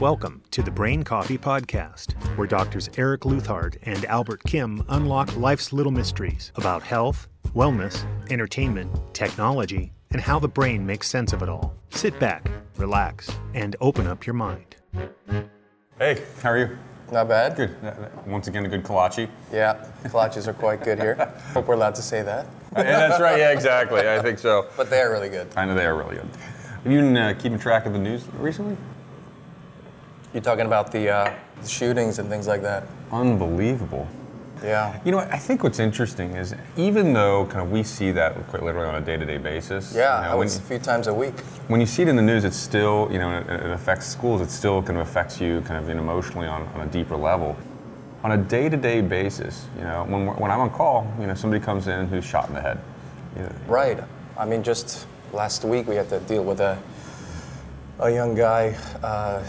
[0.00, 5.72] Welcome to the Brain Coffee Podcast, where doctors Eric Leuthardt and Albert Kim unlock life's
[5.72, 11.48] little mysteries about health, wellness, entertainment, technology, and how the brain makes sense of it
[11.48, 11.74] all.
[11.90, 14.74] Sit back, relax, and open up your mind.
[15.98, 16.76] Hey, how are you?
[17.12, 17.54] Not bad.
[17.56, 17.76] Good.
[18.26, 19.28] Once again, a good kolache.
[19.52, 21.14] Yeah, kolaches are quite good here.
[21.52, 22.46] Hope we're allowed to say that.
[22.76, 23.38] yeah, that's right.
[23.38, 24.08] Yeah, exactly.
[24.08, 24.66] I think so.
[24.76, 25.46] But they are really good.
[25.56, 26.28] I know they are really good.
[26.82, 28.76] Have you been uh, keeping track of the news recently?
[30.34, 32.82] You're talking about the, uh, the shootings and things like that.
[33.12, 34.08] Unbelievable.
[34.64, 34.98] Yeah.
[35.04, 38.64] You know, I think what's interesting is even though kind of we see that quite
[38.64, 39.94] literally on a day-to-day basis.
[39.94, 41.38] Yeah, you know, when, a few times a week.
[41.68, 44.40] when you see it in the news, it's still, you know, it, it affects schools.
[44.40, 47.56] It still kind of affects you kind of emotionally on, on a deeper level.
[48.24, 51.86] On a day-to-day basis, you know, when, when I'm on call, you know, somebody comes
[51.86, 52.80] in who's shot in the head.
[53.36, 54.00] You know, Right.
[54.36, 56.76] I mean, just last week we had to deal with a,
[58.00, 59.44] a young guy uh,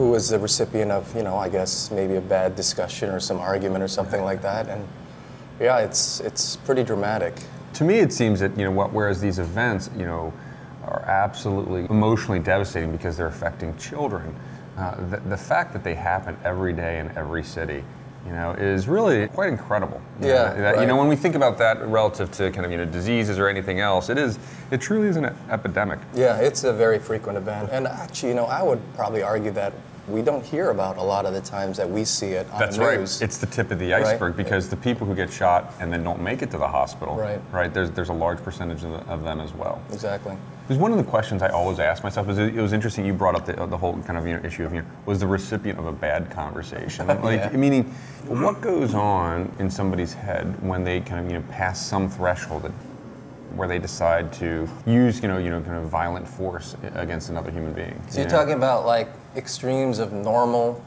[0.00, 3.38] who was the recipient of, you know, I guess maybe a bad discussion or some
[3.38, 4.66] argument or something like that.
[4.66, 4.88] And
[5.60, 7.34] yeah, it's, it's pretty dramatic.
[7.74, 10.32] to me it seems that you know what whereas these events you know
[10.84, 14.34] are absolutely emotionally devastating because they're affecting children
[14.76, 17.84] uh, the, the fact that they happen every day in every city
[18.26, 21.36] you know is really quite incredible You know, Yeah, that- you know when we think
[21.36, 24.38] about that relative to kind of you know diseases or anything else it is
[24.72, 27.68] it truly is an epidemic Yeah, it's a very frequent event.
[27.70, 29.72] And actually, you know, I would probably argue that
[30.10, 32.76] we don't hear about a lot of the times that we see it on That's
[32.76, 32.98] the right.
[32.98, 33.22] news.
[33.22, 34.04] It's the tip of the Right.
[34.04, 37.14] iceberg because the people who get shot and then don't make it to the hospital,
[37.16, 37.40] Right.
[37.52, 37.72] Right.
[37.72, 39.80] There's there's a large percentage of, the, of them as well.
[39.92, 40.36] exactly.
[40.66, 43.12] Because one of the questions I always ask myself is it, it was interesting you
[43.12, 45.26] brought up the, the whole kind of you know, issue of you know, was the
[45.26, 47.50] recipient of a bad conversation like Yeah.
[47.56, 47.84] meaning
[48.28, 52.62] what goes on in somebody's head when they kind of you know pass some threshold
[52.62, 52.72] that,
[53.54, 57.50] where they decide to use you know you know kind of violent force against another
[57.50, 58.00] human being.
[58.08, 58.38] So you you're know?
[58.38, 60.82] talking about like extremes of normal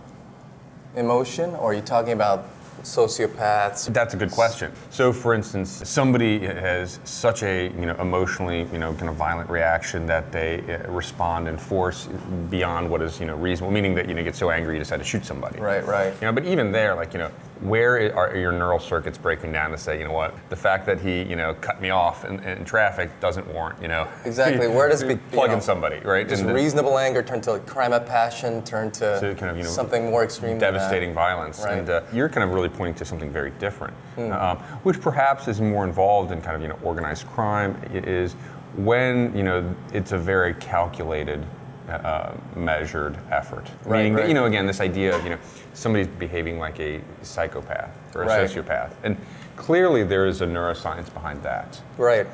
[0.95, 2.47] emotion, or are you talking about
[2.83, 3.91] sociopaths?
[3.93, 4.71] That's a good question.
[4.89, 9.49] So, for instance, somebody has such a you know emotionally you know kind of violent
[9.49, 12.07] reaction that they uh, respond in force
[12.49, 14.97] beyond what is you know reasonable, meaning that you know get so angry you decide
[14.97, 15.59] to shoot somebody.
[15.59, 16.13] Right, right.
[16.21, 17.31] You know, but even there, like you know,
[17.61, 20.99] where are your neural circuits breaking down to say, you know what, the fact that
[20.99, 24.67] he you know cut me off in, in traffic doesn't warrant you know Exactly.
[24.67, 26.27] Where does be- plugging know, somebody right?
[26.27, 29.63] The- reasonable anger turn to like crime of passion, turn to, To kind of, you
[29.63, 30.57] know, something more extreme.
[30.57, 31.61] devastating violence.
[31.63, 31.73] Right.
[31.73, 31.79] Hmm.
[31.79, 35.61] And uh, you're kind of really pointing to something very different, um, which perhaps is
[35.61, 37.79] more involved in kind of you know organized crime.
[37.93, 38.33] It is
[38.75, 41.45] when you know it's a very calculated.
[41.89, 43.69] Uh, measured effort.
[43.83, 44.27] Right, Meaning, right.
[44.29, 45.37] you know, again, this idea of you know
[45.73, 48.49] somebody's behaving like a psychopath or a Right.
[48.49, 49.17] sociopath, and
[49.57, 51.81] clearly there is a neuroscience behind that.
[51.97, 52.25] Right.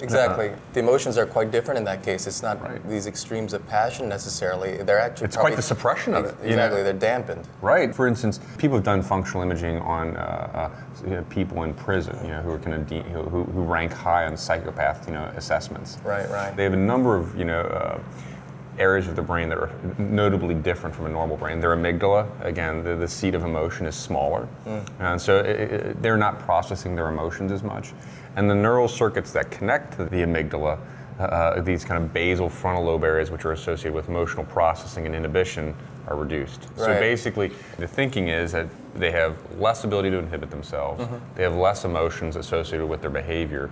[0.00, 0.52] Exactly.
[0.74, 2.26] The emotions are quite different in that case.
[2.28, 2.62] It's not.
[2.62, 2.80] Right.
[2.88, 4.76] these extremes of passion necessarily.
[4.78, 6.34] They're actually It's quite the suppression of it.
[6.40, 6.66] you know?
[6.66, 6.82] Exactly.
[6.84, 7.48] They're dampened.
[7.60, 7.92] Right.
[7.92, 10.70] For instance, people have done functional imaging on uh, uh,
[11.04, 13.62] you know, people in prison, you know, who are kind of de- who, who who
[13.64, 15.98] rank high on psychopath, you know, assessments.
[16.04, 16.56] Right, right.
[16.56, 18.00] They have a number of, you know.
[18.78, 21.60] Uh, Areas of the brain that are notably different from a normal brain.
[21.60, 24.78] Their amygdala, again, the, the seat of emotion is smaller, Hmm.
[25.02, 27.92] and so it, it, they're not processing their emotions as much.
[28.36, 30.78] And the neural circuits that connect to the amygdala,
[31.18, 35.14] uh, these kind of basal frontal lobe areas, which are associated with emotional processing and
[35.14, 35.74] inhibition,
[36.06, 36.68] are reduced.
[36.76, 41.02] So basically, the thinking is that they have less ability to inhibit themselves.
[41.04, 41.16] Mm-hmm.
[41.34, 43.70] They have less emotions associated with their behavior,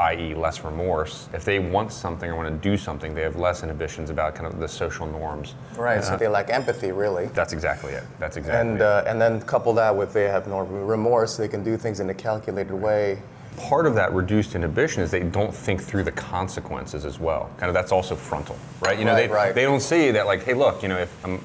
[0.00, 1.28] i.e., less remorse.
[1.34, 4.46] If they want something or want to do something, they have less inhibitions about kind
[4.46, 5.54] of the social norms.
[5.76, 6.02] Right.
[6.02, 7.26] So they lack empathy, really.
[7.26, 8.04] That's exactly it.
[8.18, 8.82] That's exactly And it.
[8.82, 11.36] uh, and then couple that with they have no remorse.
[11.36, 13.20] They can do things in a calculated way.
[13.58, 17.50] Part of that reduced inhibition is they don't think through the consequences as well.
[17.58, 18.98] Kind of that's also frontal, right?
[18.98, 19.54] You know, Right, they, right.
[19.54, 21.40] they don't see that like, hey, look, you know, if I'm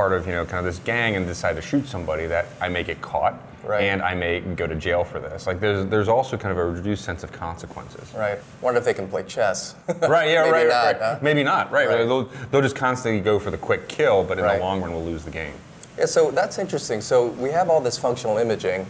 [0.00, 2.70] part of you know kind of this gang and decide to shoot somebody, that I
[2.70, 3.82] may get caught Right.
[3.82, 5.46] and I may go to jail for this.
[5.46, 8.10] Like, there's there's also kind of a reduced sense of consequences.
[8.16, 8.38] Right.
[8.62, 9.74] Wonder if they can play chess.
[10.08, 10.96] Right, yeah, Maybe right, not, right.
[10.98, 11.18] huh?
[11.20, 11.86] Maybe not, right.
[11.86, 11.98] Right.
[12.08, 14.56] They'll, they'll just constantly go for the quick kill, but in Right.
[14.56, 15.52] the long run, we'll lose the game.
[15.98, 17.02] Yeah, so that's interesting.
[17.02, 18.86] So we have all this functional imaging.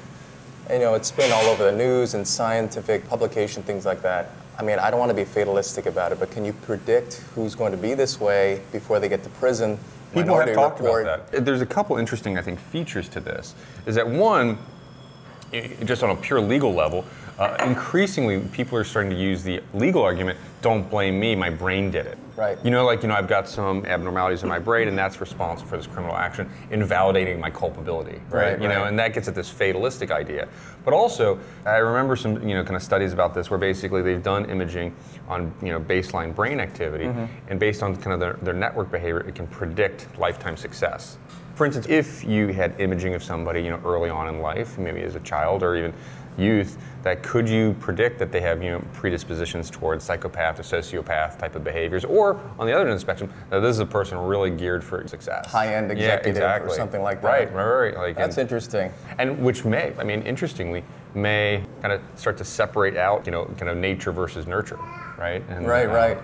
[0.69, 4.31] And, you know, it's been all over the news and scientific publication, things like that.
[4.57, 7.57] I mean, I don't want to be fatalistic about it, but can you predict who's
[7.57, 9.77] going to be this way before they get to prison?
[10.13, 11.45] People have talked Report- about that.
[11.45, 13.55] There's a couple interesting, I think, features to this.
[13.87, 14.59] Is that one,
[15.85, 17.05] just on a pure legal level,
[17.39, 21.91] uh, increasingly people are starting to use the legal argument: "Don't blame me, my brain
[21.91, 22.57] did it." Right.
[22.65, 25.69] You know, like, you know, I've got some abnormalities in my brain, and that's responsible
[25.69, 28.53] for this criminal action, invalidating my culpability, right?
[28.53, 30.49] Right, you know, and that gets at this fatalistic idea.
[30.83, 34.23] But also, I remember some, you know, kind of studies about this where basically they've
[34.23, 34.97] done imaging
[35.29, 37.51] on, you know, baseline brain activity, Mm-hmm.
[37.51, 41.19] and based on kind of their, their network behavior, it can predict lifetime success.
[41.57, 45.03] For instance, if you had imaging of somebody, you know, early on in life, maybe
[45.03, 45.93] as a child or even
[46.41, 51.39] youth, that could you predict that they have, you know, predispositions towards psychopath or sociopath
[51.39, 53.87] type of behaviors, or on the other end of the spectrum, that this is a
[53.87, 57.29] person really geared for success, High-end Yeah, executive or something like that.
[57.29, 57.97] Right, right, right.
[57.97, 58.93] Like, That's and, interesting.
[59.19, 60.83] and which may, I mean, interestingly,
[61.15, 64.79] may kind of start to separate out, you know, kind of nature versus nurture,
[65.19, 65.43] right?
[65.49, 66.19] And, Right, uh, right.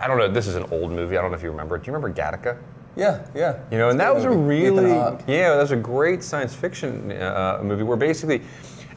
[0.00, 0.28] I don't know.
[0.28, 1.16] This is an old movie.
[1.16, 1.76] I don't know if you remember.
[1.76, 1.84] it.
[1.84, 2.58] Do you remember Gattaca?
[2.96, 3.58] Yeah, yeah.
[3.70, 4.64] You know, and that was a movie.
[4.64, 4.90] Ethan really
[5.26, 8.42] yeah, that was a great science fiction uh, movie where basically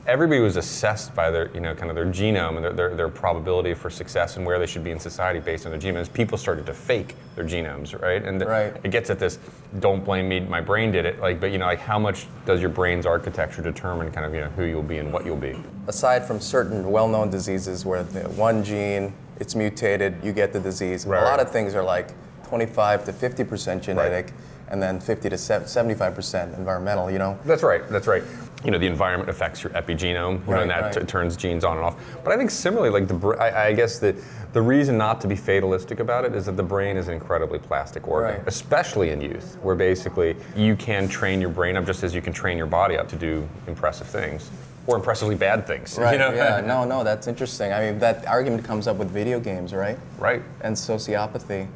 [0.08, 3.10] everybody was assessed by their you know kind of their genome and their, their, their
[3.10, 5.98] probability for success and where they should be in society based on their genome.
[5.98, 8.24] As people started to fake their genomes, right?
[8.24, 8.76] And Right.
[8.84, 9.40] it gets at this:
[9.80, 11.20] don't blame me, my brain did it.
[11.20, 14.42] Like, but you know, like how much does your brain's architecture determine kind of you
[14.42, 15.56] know who you'll be and what you'll be?
[15.88, 21.06] aside from certain well-known diseases where the one gene it's mutated, you get the disease.
[21.06, 21.22] Right.
[21.22, 22.10] A lot of things are like
[22.48, 24.32] 25 to 50 percent genetic,
[24.70, 27.10] and then 50 to 75 percent environmental.
[27.12, 27.40] You know.
[27.46, 27.88] That's right.
[27.90, 28.24] That's right.
[28.64, 30.94] You know, the environment affects your epigenome, you know, and that right.
[30.94, 31.96] t- turns genes on and off.
[32.24, 34.16] But I think similarly, like the, br- I, I guess the
[34.54, 37.60] the reason not to be fatalistic about it is that the brain is an incredibly
[37.60, 38.48] plastic organ, Right.
[38.48, 42.32] especially in youth, where basically you can train your brain up just as you can
[42.34, 44.50] train your body up to do impressive things
[44.88, 45.98] or impressively bad things.
[46.00, 46.14] Right.
[46.14, 46.34] You know?
[46.34, 46.62] Yeah.
[46.62, 46.86] No.
[46.86, 47.04] No.
[47.04, 47.74] That's interesting.
[47.74, 49.98] I mean, that argument comes up with video games, right?
[50.18, 50.42] Right.
[50.62, 51.68] And sociopathy,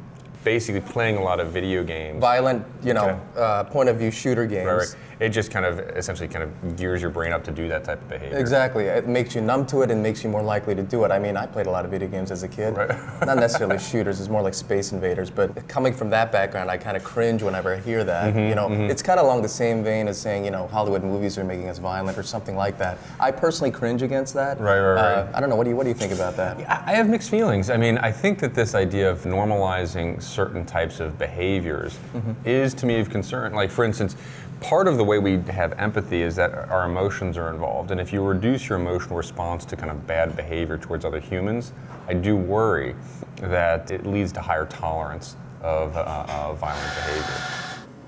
[0.44, 2.18] Basically, playing a lot of video games.
[2.20, 3.18] violent, you know, Okay.
[3.36, 4.66] uh, point of view shooter games.
[4.66, 4.94] Right, right.
[5.20, 8.00] It just kind of essentially kind of gears your brain up to do that type
[8.00, 8.38] of behavior.
[8.38, 8.86] Exactly.
[8.86, 11.10] It makes you numb to it and makes you more likely to do it.
[11.10, 12.74] I mean, I played a lot of video games as a kid.
[12.74, 12.88] Right.
[13.26, 15.28] Not necessarily shooters, it's more like Space Invaders.
[15.28, 18.32] But coming from that background, I kind of cringe whenever I hear that.
[18.32, 21.04] Mm-hmm, you know, it's kind of along the same vein as saying, you know, Hollywood
[21.04, 22.96] movies are making us violent or something like that.
[23.20, 24.58] I personally cringe against that.
[24.58, 25.02] Right, right, right.
[25.18, 25.56] Uh, I don't know.
[25.56, 26.56] What do you What do you think about that?
[26.66, 27.68] I have mixed feelings.
[27.68, 31.98] I mean, I think that this idea of normalizing certain types of behaviors
[32.44, 33.52] is to me of concern.
[33.52, 34.16] Like, for instance,
[34.60, 37.90] part of the way we have empathy is that our emotions are involved.
[37.90, 41.72] And if you reduce your emotional response to kind of bad behavior towards other humans,
[42.08, 42.94] I do worry
[43.36, 47.44] that it leads to higher tolerance of uh, uh, violent behavior.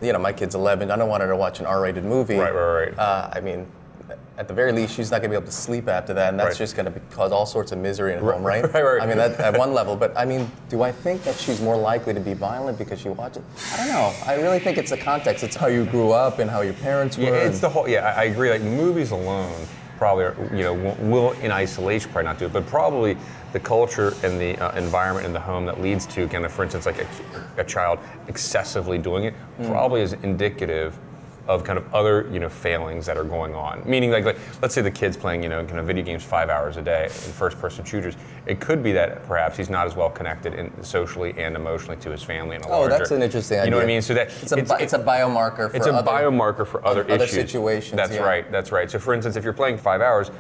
[0.01, 0.91] You know, my kid's 11.
[0.91, 2.37] I don't want her to watch an R-rated movie.
[2.37, 2.99] Right, right, right.
[2.99, 3.67] Uh, I mean.
[4.39, 6.39] At the very least, she's not going to be able to sleep after that, and
[6.41, 6.59] that's Right.
[6.59, 8.63] just going to cause all sorts of misery at home, right?
[8.75, 9.03] right, right.
[9.03, 9.95] I mean, that, at one level.
[9.95, 13.11] But I mean, do I think that she's more likely to be violent because she
[13.11, 13.43] watches?
[13.75, 14.13] I don't know.
[14.27, 15.45] I really think it's the context.
[15.45, 17.25] It's how you grew up and how your parents were.
[17.25, 17.87] Yeah, it's the whole.
[17.89, 18.49] Yeah, I I agree.
[18.51, 19.53] Like movies alone,
[19.99, 23.17] probably, are, you know, will- will in isolation probably not do it, but probably
[23.53, 26.63] the culture and the uh, environment in the home that leads to kind of, for
[26.65, 27.07] instance, like a,
[27.59, 27.99] a child
[28.29, 29.35] excessively doing it,
[29.65, 30.97] probably is indicative
[31.49, 33.83] of kind of other you know failings that are going on.
[33.85, 36.49] Meaning, like, like let's say the kid's playing you know kind of video games five
[36.51, 38.17] hours a day in first-person shooters.
[38.47, 42.11] It could be that perhaps he's not as well connected in, socially and emotionally to
[42.11, 42.95] his family and a Oh, larger.
[42.95, 44.03] Oh, that's an interesting You know what I mean?
[44.03, 47.03] So that It's a, bi- it's a biomarker for it's a other, biomarker for other
[47.05, 47.31] other issues.
[47.35, 48.23] situations, That's yeah.
[48.23, 48.51] right.
[48.51, 48.91] That's right.
[48.91, 50.31] So, for instance, if you're playing five hours,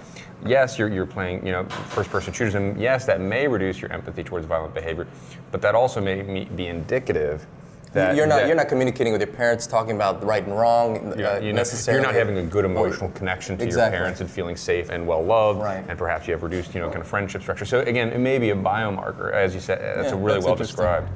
[0.46, 4.24] yes, you're, you're playing, you know, first-person shooters, and yes, that may reduce your empathy
[4.24, 5.06] towards violent behavior,
[5.50, 7.46] but that also may be indicative
[7.92, 11.14] that you're not that you're not communicating with your parents, talking about right and wrong
[11.18, 12.02] you're, uh, you necessarily.
[12.02, 13.96] you're not having a good emotional connection to Exactly.
[13.96, 15.84] your parents and feeling safe and well loved, Right.
[15.88, 17.64] and perhaps you have reduced, you know, kind of friendship structure.
[17.64, 19.80] So again, it may be a biomarker, as you said.
[19.80, 21.08] That's Yeah, a really that's well described.